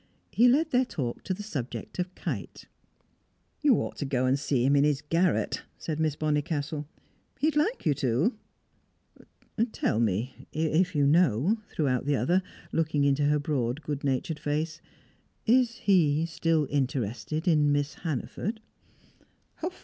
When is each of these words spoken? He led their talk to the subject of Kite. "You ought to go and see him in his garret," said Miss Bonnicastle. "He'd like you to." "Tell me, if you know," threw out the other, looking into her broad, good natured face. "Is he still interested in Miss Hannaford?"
He 0.31 0.47
led 0.47 0.71
their 0.71 0.83
talk 0.83 1.21
to 1.25 1.31
the 1.35 1.43
subject 1.43 1.99
of 1.99 2.15
Kite. 2.15 2.65
"You 3.61 3.75
ought 3.75 3.97
to 3.97 4.05
go 4.05 4.25
and 4.25 4.39
see 4.39 4.65
him 4.65 4.75
in 4.75 4.83
his 4.83 5.03
garret," 5.03 5.61
said 5.77 5.99
Miss 5.99 6.15
Bonnicastle. 6.15 6.87
"He'd 7.37 7.55
like 7.55 7.85
you 7.85 7.93
to." 7.93 8.33
"Tell 9.71 9.99
me, 9.99 10.47
if 10.51 10.95
you 10.95 11.05
know," 11.05 11.59
threw 11.69 11.87
out 11.87 12.05
the 12.07 12.15
other, 12.15 12.41
looking 12.71 13.03
into 13.03 13.25
her 13.25 13.37
broad, 13.37 13.83
good 13.83 14.03
natured 14.03 14.39
face. 14.39 14.81
"Is 15.45 15.77
he 15.85 16.25
still 16.25 16.65
interested 16.71 17.47
in 17.47 17.71
Miss 17.71 17.93
Hannaford?" 18.01 18.59